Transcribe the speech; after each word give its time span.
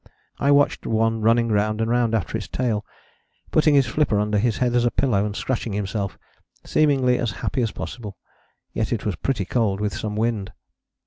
I 0.39 0.49
watched 0.49 0.87
one 0.87 1.21
running 1.21 1.49
round 1.49 1.79
and 1.79 1.87
round 1.87 2.15
after 2.15 2.35
his 2.35 2.47
tail, 2.47 2.83
putting 3.51 3.75
his 3.75 3.85
flipper 3.85 4.19
under 4.19 4.39
his 4.39 4.57
head 4.57 4.73
as 4.73 4.83
a 4.83 4.89
pillow, 4.89 5.27
and 5.27 5.35
scratching 5.35 5.73
himself, 5.73 6.17
seemingly 6.63 7.19
as 7.19 7.29
happy 7.45 7.61
as 7.61 7.69
possible: 7.71 8.17
yet 8.73 8.91
it 8.91 9.05
was 9.05 9.15
pretty 9.17 9.45
cold 9.45 9.79
with 9.79 9.95
some 9.95 10.15
wind. 10.15 10.53